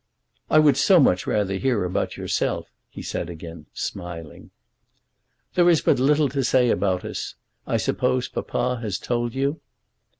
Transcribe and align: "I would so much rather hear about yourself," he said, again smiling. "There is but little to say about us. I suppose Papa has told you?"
"I 0.49 0.57
would 0.57 0.77
so 0.77 0.99
much 0.99 1.27
rather 1.27 1.57
hear 1.57 1.85
about 1.85 2.17
yourself," 2.17 2.71
he 2.89 3.03
said, 3.03 3.29
again 3.29 3.67
smiling. 3.71 4.49
"There 5.53 5.69
is 5.69 5.81
but 5.81 5.99
little 5.99 6.27
to 6.29 6.43
say 6.43 6.71
about 6.71 7.05
us. 7.05 7.35
I 7.67 7.77
suppose 7.77 8.27
Papa 8.27 8.79
has 8.81 8.97
told 8.97 9.35
you?" 9.35 9.61